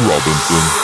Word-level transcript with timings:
Robinson. 0.00 0.83